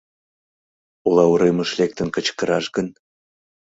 —Ола 1.07 1.25
уремыш 1.31 1.69
лектын 1.79 2.07
кычкыраш 2.15 2.65
гын? 2.75 2.87